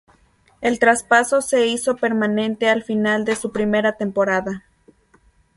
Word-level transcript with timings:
El 0.61 0.79
traspaso 0.79 1.43
se 1.43 1.67
hizo 1.67 1.95
permanente 1.95 2.67
al 2.67 2.81
final 2.81 3.23
de 3.23 3.35
su 3.35 3.51
primera 3.51 3.97
temporada. 3.97 4.63